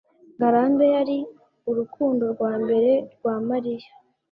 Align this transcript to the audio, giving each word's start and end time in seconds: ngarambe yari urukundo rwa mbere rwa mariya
ngarambe 0.35 0.85
yari 0.95 1.17
urukundo 1.69 2.23
rwa 2.33 2.51
mbere 2.63 2.91
rwa 3.13 3.35
mariya 3.49 3.89